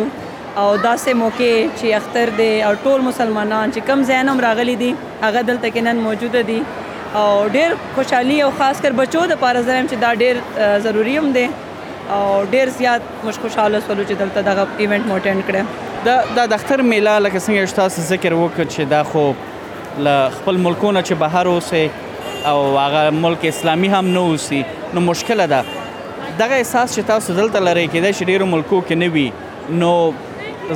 او 0.57 0.77
داسې 0.77 1.09
موقع 1.23 1.51
چې 1.77 1.87
اختر 1.99 2.27
دی 2.39 2.49
او 2.69 2.71
ټول 2.87 2.99
مسلمانان 3.09 3.71
چې 3.75 3.79
کم 3.91 4.03
ځای 4.09 4.23
نم 4.31 4.39
راغلي 4.47 4.75
دي 4.83 4.89
هغه 5.23 5.41
دلته 5.51 5.67
کې 5.71 5.77
نن 5.77 5.95
موجود 5.95 6.35
دي 6.35 6.63
او 7.21 7.27
ډیر 7.57 7.69
خوشحالي 7.99 8.39
او 8.47 8.49
خاص 8.63 8.81
کر 8.87 8.91
بچو 9.01 9.23
د 9.33 9.39
پاره 9.45 9.61
زرم 9.69 9.87
چې 9.87 9.93
دا 9.93 10.15
ډیر 10.25 10.35
ضروری 10.87 11.17
هم 11.21 11.31
دی 11.37 11.45
او 12.13 12.43
ډیر 12.51 12.69
زیات 12.77 13.01
مش 13.25 13.37
خوشاله 13.43 13.79
سولو 13.83 14.03
چې 14.03 14.13
دلته 14.17 14.41
دغه 14.41 14.67
ایونت 14.83 15.07
مو 15.11 15.15
اټینډ 15.15 15.47
کړم 15.47 15.65
دا 16.07 16.17
د 16.39 16.49
دختر 16.51 16.81
میله 16.89 17.13
لکه 17.25 17.39
څنګه 17.45 17.69
چې 17.69 17.75
تاسو 17.79 18.01
ذکر 18.09 18.33
وکړ 18.33 18.65
چې 18.73 18.91
دا 18.91 18.99
خو 19.03 19.33
ل 20.07 20.29
خپل 20.37 20.57
ملکونه 20.65 21.01
چې 21.01 21.13
بهر 21.13 21.47
اوسه 21.47 21.89
او 22.51 22.67
هغه 22.77 23.09
ملک 23.23 23.45
اسلامي 23.51 23.87
هم 23.95 24.03
نه 24.13 24.19
اوسي 24.33 24.61
نو 24.97 25.01
مشکل 25.07 25.45
ده 25.55 25.63
دغه 26.39 26.53
احساس 26.53 26.99
چې 26.99 27.03
تاسو 27.13 27.33
دلته 27.39 27.59
لري 27.69 27.87
کېده 27.87 28.17
چې 28.17 28.23
ډیرو 28.35 28.45
ملکو 28.53 28.81
کې 28.85 29.01
نه 29.05 29.17
وي 29.17 29.81
نو 29.81 29.95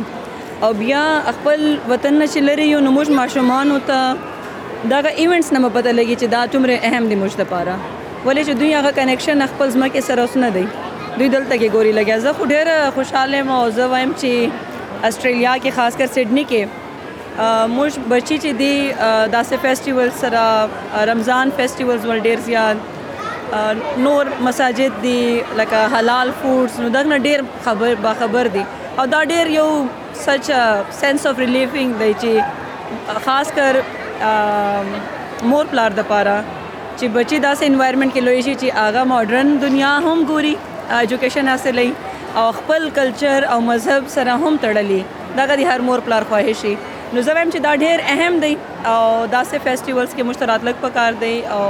او 0.66 0.70
بیا 0.82 1.02
خپل 1.36 1.60
وطن 1.90 2.14
نشي 2.22 2.40
لري 2.48 2.66
یو 2.72 2.80
نموش 2.88 3.08
ماشومان 3.20 3.66
او 3.74 3.78
ته 3.90 4.02
داغه 4.92 5.10
ایونټس 5.22 5.52
نه 5.54 5.70
پته 5.74 5.92
لګي 5.98 6.16
چې 6.20 6.26
دا 6.36 6.40
څومره 6.54 6.74
اهم 6.92 7.08
دی 7.12 7.16
مجته 7.24 7.44
پاره 7.54 7.76
ولې 8.26 8.42
چې 8.48 8.52
دوی 8.60 8.72
هغه 8.74 8.92
کنیکشن 9.00 9.46
خپل 9.54 9.68
ځمکه 9.70 10.00
سره 10.10 10.22
وسنه 10.22 10.50
دی 10.58 10.66
دوی 11.18 11.28
دلته 11.28 11.58
کې 11.58 11.68
ګوري 11.74 11.92
لګي 11.92 12.18
زه 12.26 12.32
خو 12.40 12.44
ډېر 12.52 12.66
خوشاله 12.98 13.42
مو 13.50 13.60
زه 13.80 13.86
وایم 13.94 14.12
چې 14.22 15.10
استرالیا 15.10 15.54
کې 15.58 15.70
خاص 15.80 15.96
کر 16.00 16.06
سیدنی 16.14 16.44
کې 16.54 17.68
موږ 17.76 17.92
بچی 18.14 18.38
چې 18.38 18.50
دی 18.62 18.74
داسې 19.36 19.54
فیسټیوال 19.62 20.10
سره 20.24 21.06
رمضان 21.12 21.52
فیسټیوالز 21.60 22.10
ول 22.10 22.20
ډیر 22.30 22.40
زیات 22.50 22.76
نور 23.52 24.26
مساجد 24.44 25.00
دي 25.02 25.40
لکه 25.56 25.88
حلال 25.94 26.30
فودز 26.42 26.78
نو 26.80 26.88
دغه 26.94 27.16
ډیر 27.24 27.40
خبر 27.64 27.94
با 28.02 28.12
خبر 28.20 28.46
دي 28.52 28.62
او 29.00 29.04
دا 29.14 29.22
ډیر 29.32 29.46
یو 29.56 29.66
سچ 30.22 30.50
سنس 31.00 31.26
اف 31.26 31.38
ریلیفینګ 31.38 32.00
دی 32.00 32.12
چې 32.20 33.20
خاص 33.24 33.52
کر 33.58 33.76
مور 35.50 35.64
پلار 35.70 35.90
د 36.00 36.04
پاره 36.12 36.36
چې 36.48 37.14
بچي 37.18 37.42
داسې 37.46 37.68
انوایرنمنت 37.70 38.14
کې 38.16 38.20
لوي 38.30 38.42
شي 38.46 38.54
چې 38.54 38.76
اغه 38.86 39.04
ماډرن 39.12 39.54
دنیا 39.66 39.92
هم 40.06 40.16
ګوري 40.30 40.56
اډوকেশন 40.90 41.48
حاصل 41.54 41.80
لې 41.82 42.38
او 42.40 42.52
خپل 42.62 42.88
کلچر 43.00 43.44
او 43.54 43.60
مذهب 43.68 44.08
سره 44.16 44.30
هم 44.44 44.54
تړلي 44.66 45.00
دغه 45.42 45.56
د 45.62 45.72
هر 45.72 45.80
مور 45.90 45.98
پلار 46.08 46.24
خواهشي 46.32 46.74
نو 47.14 47.20
زه 47.20 47.34
وایم 47.34 47.50
چې 47.50 47.58
دا 47.58 47.76
ډیر 47.86 48.00
اهم 48.16 48.40
دی 48.46 48.56
او 48.90 49.26
داسې 49.32 49.58
فیسټیوالز 49.64 50.14
کې 50.14 50.24
مشتراتلک 50.28 50.78
پکار 50.84 51.12
دی 51.20 51.34
او 51.56 51.62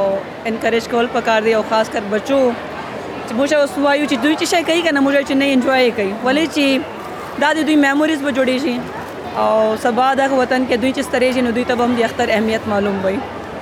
انکریج 0.50 0.86
کول 0.90 1.06
پکار 1.16 1.40
دی 1.46 1.52
او 1.54 1.62
خاص 1.70 1.90
کر 1.92 2.06
بچو 2.12 2.38
چې 2.52 3.36
موږ 3.40 3.52
اوس 3.56 3.76
وایو 3.78 4.06
چې 4.12 4.22
دوی 4.22 4.36
چې 4.36 4.50
شي 4.54 4.62
کوي 4.68 4.82
کنه 4.86 5.00
موږ 5.06 5.28
چې 5.28 5.34
نه 5.40 5.48
انجوای 5.58 5.90
کوي 5.98 6.14
ولې 6.14 6.56
چې 6.56 7.44
دا 7.44 7.52
د 7.60 7.66
دوی 7.70 7.76
میموریز 7.84 8.22
به 8.26 8.32
جوړې 8.38 8.64
شي 8.64 9.42
او 9.42 9.76
سبا 9.84 10.08
د 10.22 10.34
وطن 10.38 10.66
کې 10.70 10.76
دوی 10.76 10.92
چې 10.92 11.06
ستړي 11.10 11.30
شي 11.38 11.44
نو 11.48 11.52
دوی 11.58 11.64
ته 11.70 11.82
هم 11.84 11.96
د 12.00 12.08
اختر 12.08 12.32
اهمیت 12.38 12.68
معلوم 12.74 12.98
وي 13.06 13.14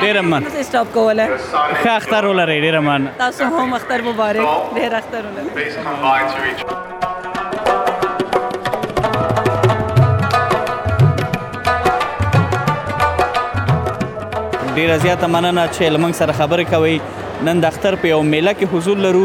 ډیر 0.00 0.22
من 0.32 0.44
سټاپ 0.56 0.92
کوله 0.98 1.28
ښه 1.38 1.86
اختر 1.94 2.26
ولري 2.32 2.58
ډیر 2.66 2.80
من 2.90 3.08
تاسو 3.24 3.44
هم 3.56 3.74
اختر 3.80 4.02
مبارک 4.10 4.74
ډیر 4.82 4.94
اختر 5.00 5.32
ولري 5.40 6.92
ډیره 14.78 14.96
زیاته 15.04 15.26
مننه 15.34 15.62
چې 15.74 15.82
لمنګ 15.94 16.14
سره 16.20 16.32
خبرې 16.40 16.64
کوي 16.72 16.96
نن 17.46 17.60
د 17.62 17.66
اختر 17.74 17.94
په 18.02 18.08
یو 18.12 18.16
میله 18.32 18.52
کې 18.56 18.72
حضور 18.72 18.96
لرو 19.04 19.22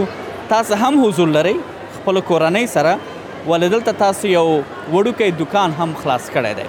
تاسو 0.51 0.75
هم 0.83 0.99
حضور 1.05 1.29
لرئ 1.35 1.51
خپل 1.95 2.19
کورنۍ 2.29 2.65
سره 2.75 2.93
ولدلته 3.51 3.93
تاسو 4.01 4.29
یو 4.35 4.43
وړوکی 4.95 5.29
دکان 5.41 5.75
هم 5.79 5.93
خلاص 6.03 6.29
کړی 6.35 6.53
دی 6.59 6.65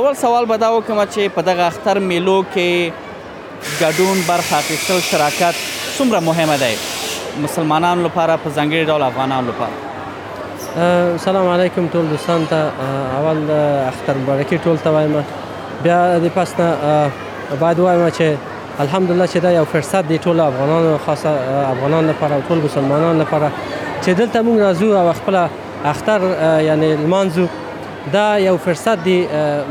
اول 0.00 0.16
سوال 0.24 0.46
به 0.52 0.56
دا 0.64 0.70
وکم 0.76 1.00
چې 1.04 1.34
په 1.36 1.46
دغه 1.50 1.64
اختر 1.72 2.02
میلو 2.10 2.34
کې 2.50 3.78
ګډون 3.80 4.22
برخه 4.28 4.58
اخیستل 4.58 5.00
شراکت 5.08 5.64
څومره 5.98 6.20
مهمه 6.28 6.58
دی 6.64 7.42
مسلمانانو 7.46 8.06
لپاره 8.08 8.36
په 8.44 8.54
ځانګړي 8.58 8.92
ډول 8.92 9.06
افغانانو 9.08 9.54
لپاره 9.54 11.00
سلام 11.30 11.48
علیکم 11.56 11.88
ټول 11.96 12.12
دوستان 12.14 12.46
ته 12.52 12.92
اول 13.22 13.42
اختر 13.56 14.22
مبارکي 14.22 14.58
ټول 14.68 14.78
ته 14.86 14.94
وایم 15.00 15.18
بیا 15.88 16.00
د 16.28 16.34
پاسنه 16.38 16.94
باید 17.56 17.78
وایم 17.78 18.08
چې 18.10 18.22
الحمدلله 18.80 19.26
چې 19.26 19.36
دا 19.38 19.50
یو 19.52 19.64
فرصت 19.70 20.08
دی 20.08 20.18
ټول 20.24 20.40
افغانانو 20.40 20.98
خاصه 21.06 21.28
افغانان 21.72 22.10
لپاره 22.10 22.40
ټول 22.48 22.58
مسلمانان 22.64 23.20
لپاره 23.20 23.50
چې 24.02 24.08
دلته 24.18 24.42
موږ 24.42 24.58
راځو 24.60 24.84
او 25.00 25.12
خپل 25.12 25.38
اختر 25.92 26.20
یعنی 26.64 26.92
المانزو 26.94 27.46
دا 28.12 28.26
یو 28.40 28.56
فرصت 28.64 29.04
دی 29.04 29.16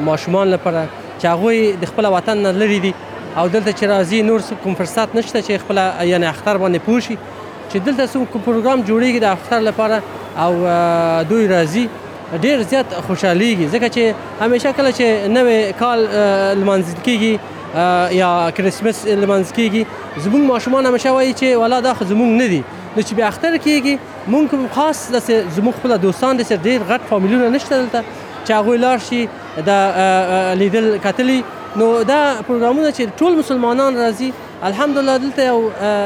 ماشومان 0.07 0.47
لپاره 0.53 0.83
چې 1.21 1.25
هغه 1.25 1.75
د 1.83 1.91
خپل 1.91 2.05
وطن 2.05 2.37
نه 2.47 2.51
لري 2.63 2.79
دي 2.85 2.93
او 3.37 3.47
دلته 3.47 3.71
چې 3.71 3.83
راځي 3.93 4.25
نور 4.29 4.41
کوم 4.63 4.75
فرصت 4.79 5.15
نشته 5.15 5.41
چې 5.41 5.61
خپل 5.63 5.79
یعنی 6.09 6.25
اختر 6.31 6.57
باندې 6.57 6.79
پوښي 6.89 7.17
چې 7.73 7.77
دلته 7.77 8.07
څو 8.07 8.19
پروګرام 8.49 8.79
جوړیږي 8.87 9.19
د 9.19 9.23
اختر 9.23 9.59
لپاره 9.59 10.01
او 10.37 10.51
دوی 11.29 11.47
راځي 11.47 11.87
ډیر 12.45 12.61
زیات 12.61 12.85
خوشحاليږي 13.07 13.71
ځکه 13.75 13.87
چې 13.95 14.43
همیشه 14.43 14.71
کله 14.73 14.91
چې 14.91 15.03
نوې 15.29 15.79
کال 15.83 15.99
لمانځل 16.61 17.05
کیږي 17.07 17.39
یا 17.75 18.49
کریسمس 18.55 19.05
لمنځ 19.05 19.51
کیږي 19.55 19.83
زمونږ 20.25 20.43
ماشومان 20.51 20.85
همیشه 20.89 21.11
وایي 21.15 21.33
چې 21.33 21.45
والا 21.63 21.79
دا 21.85 21.93
خو 21.93 22.05
زمونږ 22.05 22.31
نه 22.41 22.47
دي 22.53 22.61
نو 22.95 23.01
چې 23.01 23.13
به 23.19 23.25
اختر 23.27 23.57
کیږي 23.57 23.97
مونږ 24.33 24.45
خاص 24.77 25.01
د 25.15 25.19
زمونږ 25.55 25.73
خپل 25.79 25.95
دوستان 26.05 26.37
د 26.39 26.51
ډیر 26.69 26.79
غټ 26.91 27.01
فامیلونه 27.09 27.49
نشته 27.55 27.75
دلته 27.81 28.03
چې 28.45 28.51
هغه 28.51 28.75
لار 28.75 28.99
شي 28.99 29.27
د 29.67 29.69
لیدل 30.61 30.89
کتلی 31.03 31.41
نو 31.75 31.89
دا 32.03 32.35
پروګرامونه 32.47 32.91
چې 32.97 33.03
ټول 33.23 33.33
مسلمانان 33.41 33.95
راځي 34.03 34.29
الحمدلله 34.69 35.17
دلته 35.25 35.45
یو 35.49 35.59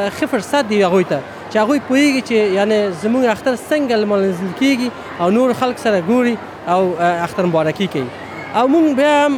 ښه 0.10 0.26
فرصت 0.34 0.68
دی 0.74 0.82
هغوی 0.84 1.04
ته 1.14 1.20
چې 1.54 1.58
هغوی 1.64 1.82
پوهیږي 1.90 2.28
چې 2.32 2.60
یعنی 2.60 2.82
زموږ 3.06 3.26
اختر 3.36 3.56
څنګه 3.56 3.96
لمانځل 4.04 4.52
کیږي 4.60 4.88
او 5.26 5.30
نور 5.38 5.54
خلک 5.62 5.78
سره 5.78 6.04
ګوري 6.10 6.36
او 6.76 6.96
اختر 7.28 7.46
مبارکي 7.52 7.88
کوي 7.96 8.10
او 8.56 8.68
مونږ 8.68 8.96
بیا 8.98 9.26
هم 9.26 9.34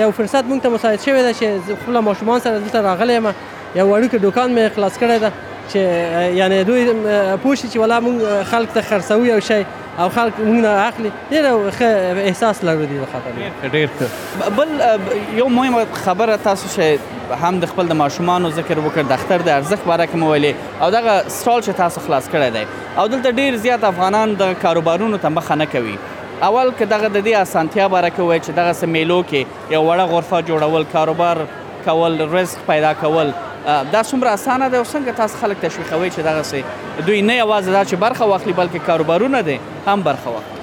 یو 0.00 0.10
فرصت 0.10 0.44
مونږ 0.44 0.62
ته 0.62 0.68
مساعد 0.68 0.98
شوی 1.04 1.22
دی 1.32 1.34
چې 1.38 1.74
خپل 1.82 1.98
ماشومان 2.08 2.40
سره 2.40 2.58
دلته 2.58 2.80
راغلی 2.86 3.14
یم 3.14 3.26
یو 3.74 3.86
وړوکی 4.02 4.14
دوکان 4.24 4.56
مې 4.56 4.76
خلاص 4.76 4.98
کړی 4.98 5.22
ده 5.22 5.32
چې 5.72 5.76
یعنی 6.40 6.58
دوی 6.64 6.82
پوښتې 7.44 7.70
چې 7.72 7.76
ولا 7.84 8.00
مونږ 8.08 8.44
خلک 8.50 8.68
ته 8.74 8.82
خرڅوي 8.90 9.28
یو 9.30 9.40
شی 9.48 9.62
او 10.00 10.08
خلک 10.18 10.32
مونږ 10.38 10.42
نه 10.42 10.68
اخلي 10.82 11.10
ډېر 11.32 11.72
ښه 11.78 11.82
احساس 12.32 12.62
لرو 12.70 12.86
دې 12.92 13.10
خاطر 13.12 13.72
ډېر 13.72 13.88
ښه 13.88 14.50
بل 14.50 14.68
یو 15.40 15.48
مهمه 15.56 15.86
خبره 16.04 16.36
تاسو 16.50 16.68
شاید 16.76 17.00
هم 17.42 17.56
د 17.66 17.74
خپل 17.74 17.86
د 17.94 18.00
ماشومانو 18.04 18.50
ذکر 18.60 18.78
وکړ 18.78 19.00
د 19.14 19.20
اختر 19.20 19.42
د 19.42 19.62
ارزښت 19.62 19.86
باره 19.90 20.04
کې 20.06 20.16
مو 20.22 20.32
ویلې 20.36 20.82
او 20.82 20.90
دغه 20.98 21.18
سټال 21.28 21.64
چې 21.66 21.70
تاسو 21.82 22.00
خلاص 22.06 22.28
کړی 22.32 22.52
دی 22.56 22.66
او 22.98 23.06
دلته 23.06 23.30
ډېر 23.30 23.56
زیات 23.68 23.84
افغانان 23.94 24.34
د 24.44 24.56
کاروبارونو 24.62 25.16
ته 25.28 25.36
مخه 25.40 25.54
نه 25.66 25.72
کوي 25.76 25.98
اول 26.42 26.70
که 26.78 26.84
دغه 26.86 27.08
د 27.08 27.24
دې 27.24 27.32
اسانتیا 27.36 27.88
باره 27.88 28.08
کې 28.10 28.20
وای 28.20 28.40
چې 28.40 28.48
دغه 28.50 28.72
سمیلو 28.72 29.22
کې 29.32 29.46
یو 29.72 29.82
وړه 29.92 30.00
غرفه 30.12 30.42
جوړول 30.48 30.84
کاروبار 30.92 31.36
کول 31.86 32.20
رزق 32.34 32.58
پیدا 32.66 32.94
کول 33.00 33.32
دا 33.66 34.02
څومره 34.02 34.26
اسانه 34.26 34.68
ده 34.68 34.76
او 34.78 34.84
څنګه 34.84 35.16
تاسو 35.16 35.36
خلک 35.40 35.56
تشویقوي 35.62 36.10
چې 36.10 36.18
دغه 36.30 36.42
سي 36.52 36.62
دوی 37.06 37.22
نه 37.22 37.44
یوازې 37.44 37.64
دا 37.64 37.84
چې 37.84 37.94
برخه 38.06 38.24
واخلي 38.24 38.52
بلکې 38.54 38.86
کاروبارونه 38.86 39.40
دي 39.50 39.58
هم 39.86 39.98
برخه 40.08 40.28
واخلي 40.36 40.58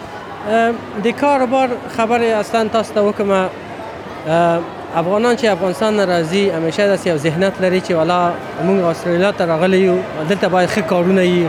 د 1.05 1.07
کاروبار 1.21 1.67
خبر 1.97 2.19
اصلا 2.39 2.61
تاسو 2.75 2.89
ته 2.99 3.03
وکم 3.07 3.29
افغانان 4.95 5.33
چې 5.37 5.45
افغانستان 5.45 5.91
راځي 6.05 6.53
همیشه 6.57 6.83
د 6.95 6.97
یو 7.07 7.17
ذهنیت 7.29 7.55
لري 7.65 7.79
چې 7.81 7.91
والا 8.01 8.19
موږ 8.67 8.85
استرالیا 8.91 9.31
ته 9.31 9.43
راغلی 9.45 9.77
یو 9.81 9.97
دلته 10.29 10.47
باید 10.49 10.69
ښه 10.75 10.79
کارونه 10.93 11.23
یې 11.31 11.43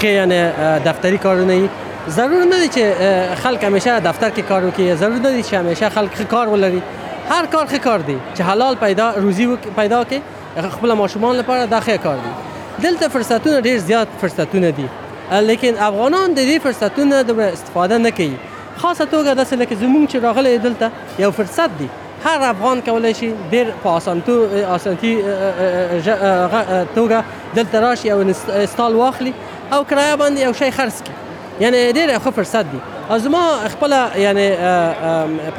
ښه 0.00 0.04
یعنی 0.18 0.40
دفتری 0.84 1.18
کارونه 1.28 1.54
یې 1.64 1.68
ضرور 2.08 2.44
نه 2.44 2.66
دی 2.66 2.72
چې 2.74 2.80
خلک 3.42 3.64
همیشه 3.64 3.98
دفتر 4.00 4.30
کې 4.30 4.40
کار 4.48 4.62
وکړي 4.70 4.82
ضرور 5.02 5.18
نه 5.18 5.30
دی 5.34 5.42
چې 5.42 5.54
همیشه 5.54 5.88
خلک 5.88 6.28
کار 6.30 6.48
ولري 6.54 6.82
هر 7.28 7.46
کار 7.46 7.66
خې 7.66 7.76
کار 7.84 7.98
دی 8.00 8.16
چې 8.16 8.40
حلال 8.48 8.74
پیدا 8.80 9.12
روزي 9.16 9.56
پیدا 9.76 10.04
کې 10.12 10.20
خپل 10.72 10.92
ماشومان 11.02 11.36
لپاره 11.42 11.66
دا 11.74 11.80
خې 11.86 11.90
کار 12.08 12.16
دی 12.24 12.30
دلته 12.88 13.08
فرصتونه 13.18 13.58
ډیر 13.68 13.78
زیات 13.86 14.08
فرصتونه 14.24 14.70
دي 14.80 14.88
لیکن 15.46 15.72
افغانان 15.90 16.28
د 16.34 16.56
دې 16.56 16.60
فرصتونو 16.66 17.14
د 17.30 17.32
استفاده 17.46 17.96
نه 17.98 18.10
کوي 18.10 18.36
خاصه 18.76 19.04
توګه 19.04 19.38
داسې 19.38 19.52
لکه 19.52 19.74
زمونږ 19.74 20.12
چې 20.12 20.16
راغلی 20.26 20.52
دلته 20.68 20.86
یو 21.18 21.30
فرصت 21.40 21.68
دی 21.78 21.88
هر 22.24 22.38
افغان 22.50 22.76
کولای 22.84 23.14
شي 23.22 23.30
ډیر 23.50 23.66
په 23.86 23.90
اسانتو 23.96 24.34
اسانتي 24.74 25.14
توګه 26.94 27.22
دلته 27.56 27.76
راشي 27.88 28.08
او 28.12 28.18
استال 28.48 28.92
واخلي 28.96 29.32
او 29.72 29.84
کرایه 29.84 30.16
باندې 30.16 30.38
یو 30.38 30.52
شی 30.62 30.72
خرڅ 30.72 30.92
کړي 30.92 31.21
یعنی 31.60 31.78
ډېر 31.96 32.08
ښه 32.24 32.30
فرصت 32.36 32.66
دی 32.72 32.80
او 33.10 33.18
زما 33.24 33.42
خپل 33.74 33.92
یعنی 34.26 34.46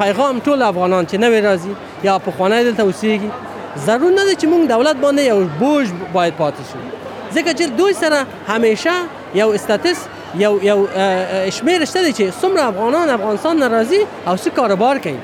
پیغام 0.02 0.34
ټول 0.46 0.58
افغانان 0.70 1.04
چې 1.10 1.16
نوې 1.24 1.40
راځي 1.48 1.72
یا 2.08 2.14
په 2.26 2.30
خوانه 2.36 2.62
دلته 2.66 2.82
اوسېږي 2.84 3.30
ضرور 3.86 4.12
نه 4.18 4.24
ده 4.28 4.32
چې 4.40 4.46
موږ 4.52 4.62
دولت 4.74 4.96
باندې 4.96 5.22
یو 5.32 5.38
بوج 5.60 5.88
باید 6.14 6.34
پاتې 6.40 6.62
شو 6.70 6.78
ځکه 7.36 7.50
چې 7.58 7.64
دوی 7.78 7.92
سره 8.00 8.26
همیشه 8.48 8.96
یو 9.34 9.48
استاتس 9.58 9.98
یو 10.38 10.52
یو 10.62 10.78
شمیر 11.50 11.84
شته 11.84 12.12
چې 12.12 12.24
څومره 12.40 12.62
افغانان 12.72 13.10
افغانستان 13.18 13.58
ناراضي 13.66 14.00
او 14.26 14.34
څه 14.36 14.48
کاروبار 14.60 14.98
کوي 15.06 15.18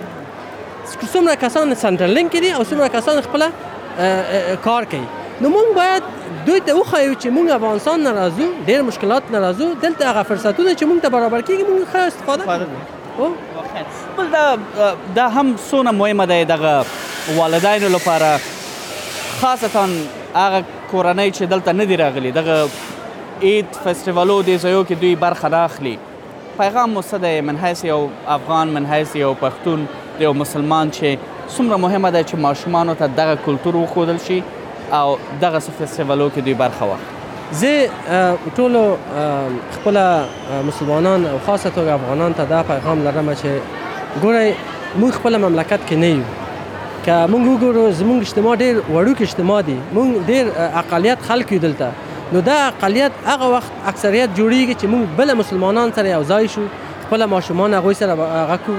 څومره 1.15 1.37
کسان 1.47 1.75
سنټرلینک 1.75 2.33
دي 2.45 2.51
او 2.53 2.63
څومره 2.65 2.89
کسان 2.97 3.21
خپل 3.21 3.43
کار 4.69 4.85
کوي 4.93 5.07
نو 5.43 5.49
مونږ 5.49 5.69
باید 5.77 6.03
دوی 6.47 6.61
ته 6.65 6.73
وخایو 6.79 7.13
چې 7.23 7.29
مونږ 7.37 7.51
افغانستان 7.53 8.01
ناراضو 8.07 8.49
ډېر 8.67 8.83
مشکلات 8.89 9.31
ناراضو 9.35 9.69
دلته 9.85 10.09
هغه 10.09 10.23
فرصتونه 10.31 10.75
چې 10.75 10.85
مونږ 10.91 11.03
ته 11.05 11.09
برابر 11.15 11.41
کیږي 11.41 11.65
مونږ 11.69 11.85
ښه 11.93 11.99
استفاده 12.11 12.45
کوو 13.17 13.31
بل 14.17 14.31
دا 14.35 14.91
دا 15.21 15.29
هم 15.39 15.55
څونه 15.57 15.93
مهمه 16.03 16.27
ده 16.27 16.43
دغه 16.51 16.85
والدینو 17.41 17.89
لپاره 17.97 18.31
خاصتا 19.41 19.87
هغه 20.35 20.65
کورنۍ 20.91 21.33
چې 21.33 21.43
دلته 21.55 21.73
نه 21.81 21.85
دی 21.95 22.01
راغلي 22.03 22.31
دغه 22.43 22.61
عید 23.43 23.67
فستیوالو 23.85 24.43
د 24.43 24.59
ځایو 24.63 24.87
کې 24.87 25.05
دوی 25.05 25.15
برخه 25.27 25.57
اخلي 25.65 25.97
پیغام 26.63 26.91
مو 26.99 27.03
څه 27.07 27.15
دی 27.27 27.41
من 27.51 27.59
حیث 27.67 27.85
یو 27.95 28.01
افغان 28.39 28.69
من 28.79 28.87
حیث 28.95 29.17
یو 29.25 29.35
پښتون 29.49 30.23
یو 30.29 30.33
مسلمان 30.45 30.93
چې 30.99 31.45
څومره 31.55 31.77
مهمه 31.89 32.11
ده 32.11 32.23
چې 32.33 32.49
ماشومان 32.49 32.97
ته 33.05 33.15
دغه 33.21 33.39
کلتور 33.51 33.85
وښودل 33.87 34.27
شي 34.31 34.43
او 34.93 35.19
دغه 35.41 35.59
فستیوالو 35.59 36.29
کې 36.37 36.41
دوی 36.41 36.55
برخه 36.55 36.85
واخلي 36.91 37.63
زه 37.63 38.37
ټول 38.57 38.77
خپل 39.77 39.97
مسلمانان 40.67 41.25
او 41.31 41.39
خاصه 41.47 41.71
توګه 41.71 41.91
افغانان 41.97 42.33
ته 42.41 42.45
دا 42.53 42.63
پیغام 42.73 43.03
لرم 43.07 43.33
چې 43.35 43.47
ګورئ 44.23 44.53
موږ 45.01 45.13
خپل 45.19 45.37
مملکت 45.47 45.81
کې 45.89 45.93
نه 45.93 46.07
یو 46.07 46.23
که 47.05 47.17
موږ 47.27 47.47
وګورو 47.47 47.93
زموږ 48.03 48.21
اجتماع 48.29 48.55
ډیر 48.63 48.79
وړوک 48.93 49.23
اجتماع 49.27 49.61
دی 49.67 49.77
موږ 49.95 50.27
ډیر 50.27 50.47
اقالیت 50.85 51.19
خلک 51.33 51.53
یو 51.57 51.61
دلته 51.67 52.09
نو 52.33 52.41
دا 52.49 52.57
اقالیت 52.69 53.13
هغه 53.27 53.49
وخت 53.57 53.73
اکثریت 53.93 54.31
جوړیږي 54.37 54.83
چې 54.83 54.87
موږ 54.87 55.05
بل 55.21 55.35
مسلمانان 55.43 55.93
سره 56.01 56.09
یو 56.17 56.25
ځای 56.33 56.49
شو 56.57 56.63
خپل 57.07 57.25
ماشومان 57.37 57.75
هغه 57.75 57.93
سره 58.03 58.33
هغه 58.33 58.59
کو 58.67 58.77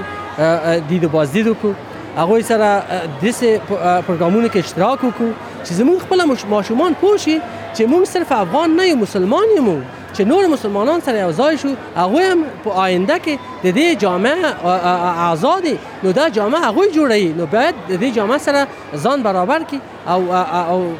دیدو 0.88 1.08
بازدید 1.16 1.46
وکړو 1.52 2.18
هغه 2.18 2.40
سره 2.52 2.70
د 2.92 3.24
دې 3.24 3.60
پروګرامونو 3.78 4.48
کې 4.52 4.56
اشتراک 4.64 4.98
وکړو 5.08 5.34
چې 5.66 5.72
زموږ 5.80 5.98
خپل 6.04 6.18
ماشومان 6.54 6.92
پوه 7.00 7.16
شي 7.24 7.34
چې 7.76 7.82
موږ 7.92 8.04
صرف 8.14 8.32
افغان 8.36 8.72
نه 8.78 8.86
یو 8.88 8.96
مسلمان 9.02 9.48
یو 9.56 9.74
چې 10.16 10.20
نور 10.30 10.46
مسلمانان 10.54 11.00
سره 11.08 11.18
یو 11.20 11.32
ځای 11.40 11.54
شو 11.62 11.68
هغه 11.98 12.22
هم 12.30 12.40
په 12.64 12.70
آینده 12.86 13.18
کې 13.24 13.34
د 13.64 13.66
دې 13.78 13.96
جامعه 14.04 15.20
آزاد 15.30 15.66
نو 16.06 16.12
دا 16.18 16.26
جامعه 16.38 16.60
هغه 16.68 16.82
جوړي 16.96 17.24
نو 17.40 17.46
باید 17.54 17.74
د 17.88 17.92
دې 18.02 18.10
جامعه 18.16 18.38
سره 18.38 18.66
ځان 19.06 19.22
برابر 19.28 19.62
کی 19.72 19.78
او 20.06 20.32
او 20.32 20.94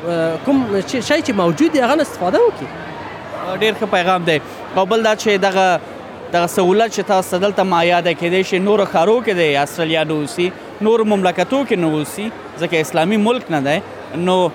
کوم 0.45 0.81
شی 0.89 1.23
چې 1.27 1.33
موجود 1.43 1.73
دی 1.73 1.81
هغه 1.87 2.01
استفاده 2.09 2.39
وکړي 2.39 3.61
ډیر 3.61 3.75
ښه 3.81 3.87
پیغام 3.97 4.25
دی 4.31 4.37
او 4.77 4.85
بل 4.93 5.03
دا 5.09 5.15
چې 5.23 5.29
دغه 5.29 5.81
دغه 6.33 6.47
سہولت 6.53 6.93
چې 6.97 7.03
تاسو 7.15 7.37
دلته 7.47 7.63
ما 7.73 7.81
یاد 7.89 8.09
کړئ 8.13 8.51
چې 8.51 8.55
نور 8.69 8.85
خارو 8.93 9.19
کې 9.27 9.31
دی 9.43 9.57
استرالیا 9.65 10.05
نو 10.13 10.21
سي 10.37 10.53
نور 10.89 11.03
مملکتو 11.15 11.65
کې 11.73 11.83
نو 11.87 12.05
سي 12.13 12.31
ځکه 12.61 12.81
اسلامي 12.89 13.17
ملک 13.27 13.51
نه 13.57 13.61
دی 13.67 13.79
نو 14.17 14.49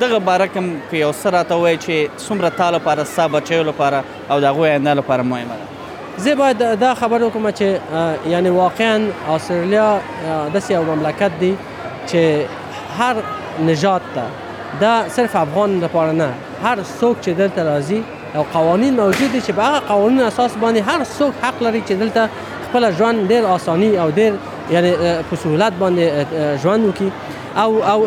دغه 0.00 0.18
باره 0.18 0.46
کوم 0.46 0.70
که 0.90 0.96
یو 0.96 1.12
سره 1.12 1.42
ته 1.44 1.54
وای 1.54 1.78
چې 1.78 2.20
څومره 2.28 2.50
تا 2.56 2.70
لپاره 2.70 3.04
ستا 3.04 3.28
بچیو 3.28 3.62
لپاره 3.62 4.04
او 4.30 4.40
د 4.40 4.44
هغوی 4.44 4.68
آینده 4.68 4.94
لپاره 4.94 5.22
مهمه 5.22 5.44
ده 5.46 5.66
زه 6.16 6.34
باید 6.34 6.78
دا 6.80 6.94
خبر 6.94 7.20
وکړم 7.30 7.54
چې 7.58 7.64
یعنی 8.28 8.48
واقعا 8.48 9.00
استرالیا 9.34 9.98
داسې 10.54 10.70
یو 10.70 10.82
مملکت 10.82 11.30
دی 11.40 11.54
چې 12.06 12.16
هر 12.98 13.16
نجات 13.66 14.02
ته 14.14 14.22
دا 14.80 15.04
صرف 15.08 15.36
افغان 15.36 15.80
لپاره 15.80 16.12
نه 16.12 16.28
هر 16.64 16.76
څوک 17.00 17.16
چې 17.24 17.28
دلته 17.28 17.64
راځي 17.64 18.36
او 18.36 18.42
قوانین 18.54 18.94
موجود 18.96 19.32
دي 19.32 19.40
چې 19.40 19.50
په 19.52 19.62
هغه 19.62 19.78
قوانین 19.80 20.20
اساس 20.20 20.50
باندې 20.62 20.78
هر 20.88 21.00
څوک 21.18 21.32
حق 21.42 21.62
لري 21.62 21.82
چې 21.88 21.92
دلته 21.92 22.28
خپل 22.70 22.92
ژوند 22.92 23.28
ډیر 23.32 23.46
اساني 23.54 23.96
او 23.98 24.10
ډیر 24.10 24.32
یعنی 24.70 24.92
په 25.30 25.36
سهولت 25.36 25.72
باندې 25.80 26.62
ژوند 26.62 26.84
وکړي 26.94 27.10
او 27.56 27.82
او 27.84 28.04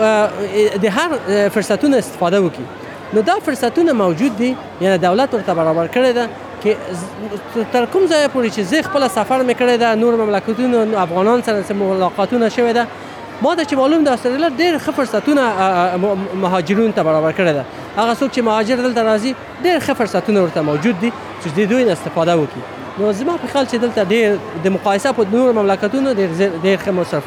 د 0.77 0.85
هر 0.97 1.09
فرصتونو 1.55 1.95
استفاده 2.03 2.39
وکړي 2.41 2.67
نو 3.13 3.19
دا 3.21 3.35
فرصتونه 3.45 3.91
موجود 3.93 4.37
دي 4.37 4.55
یعنی 4.81 4.97
دولت 4.97 5.33
ورته 5.33 5.53
برابر 5.53 5.87
کړی 5.87 6.11
ده 6.19 6.29
کې 6.63 7.69
تر 7.75 7.85
کوم 7.93 8.03
ځای 8.11 8.27
پورې 8.33 8.49
چې 8.55 8.59
زه 8.73 8.81
خپل 8.89 9.07
سفر 9.13 9.39
میکړی 9.49 9.75
ده 9.85 9.95
نور 9.95 10.15
مملکتونو 10.23 10.97
افغانان 11.03 11.41
سره 11.47 11.73
ملاقاتونه 11.83 12.49
شوی 12.57 12.73
ده 12.79 12.87
ما 13.41 13.55
ته 13.55 13.63
چې 13.63 13.73
معلوم 13.79 14.03
ده 14.03 14.11
استرالیا 14.13 14.49
ډېر 14.59 14.81
ښه 14.83 14.91
فرصتونه 14.91 15.41
مهاجرون 16.41 16.93
ته 16.99 17.03
برابر 17.11 17.31
کړی 17.31 17.53
ده 17.57 17.65
هغه 17.97 18.13
څوک 18.15 18.31
چې 18.35 18.39
مهاجر 18.51 18.75
دلته 18.83 19.03
راځي 19.03 19.35
ډېر 19.63 19.79
ښه 19.79 19.93
فرصتونه 20.03 20.43
ورته 20.43 20.61
موجود 20.69 20.99
دي 21.05 21.11
چې 21.43 21.59
دوی 21.73 21.91
استفاده 21.91 22.35
وکړي 22.35 22.63
نو 22.99 23.11
زما 23.17 23.33
په 23.41 23.47
خیال 23.51 23.65
چې 23.71 23.75
دلته 23.83 24.01
ډېر 24.13 24.31
د 24.63 24.67
مقایسه 24.75 25.09
په 25.19 25.23
نور 25.35 25.53
مملکتونو 25.59 26.09
ډېر 26.19 26.29
ډېر 26.63 26.77
ښه 26.83 26.91
مصرف 26.99 27.25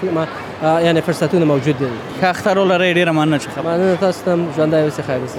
یعنی 0.87 1.01
فرصتونه 1.09 1.45
موجود 1.55 1.79
دي 1.83 1.89
ښه 2.21 2.29
اختر 2.35 2.55
ولرئ 2.59 2.93
ډېره 2.99 3.13
مننه 3.19 3.39
چې 3.43 3.49
خبر 3.55 3.71
مننه 3.71 3.97
تاسو 4.01 4.21
ته 4.27 4.33
ژوندی 4.57 4.81
اوسئ 4.87 5.03
خیر 5.07 5.21
اوسئ 5.29 5.39